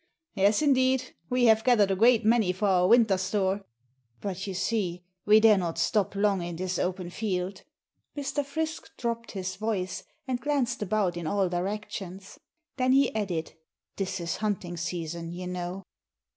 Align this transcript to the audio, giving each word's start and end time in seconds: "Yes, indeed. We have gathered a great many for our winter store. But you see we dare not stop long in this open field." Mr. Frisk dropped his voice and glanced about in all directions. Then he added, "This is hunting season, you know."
"Yes, 0.33 0.63
indeed. 0.63 1.13
We 1.29 1.45
have 1.45 1.63
gathered 1.63 1.91
a 1.91 1.95
great 1.95 2.25
many 2.25 2.51
for 2.53 2.65
our 2.67 2.87
winter 2.87 3.19
store. 3.19 3.65
But 4.19 4.47
you 4.47 4.55
see 4.55 5.05
we 5.27 5.39
dare 5.39 5.59
not 5.59 5.77
stop 5.77 6.15
long 6.15 6.41
in 6.41 6.55
this 6.55 6.79
open 6.79 7.11
field." 7.11 7.61
Mr. 8.17 8.43
Frisk 8.43 8.97
dropped 8.97 9.33
his 9.33 9.57
voice 9.57 10.03
and 10.27 10.41
glanced 10.41 10.81
about 10.81 11.17
in 11.17 11.27
all 11.27 11.49
directions. 11.49 12.39
Then 12.77 12.93
he 12.93 13.13
added, 13.13 13.53
"This 13.97 14.19
is 14.19 14.37
hunting 14.37 14.75
season, 14.75 15.31
you 15.33 15.45
know." 15.45 15.83